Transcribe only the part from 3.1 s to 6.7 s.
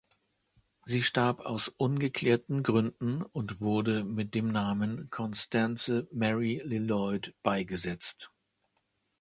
und wurde mit dem Namen Constance Mary